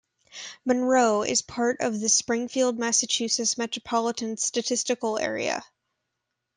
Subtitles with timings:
[0.65, 5.63] Monroe is part of the Springfield, Massachusetts Metropolitan Statistical Area.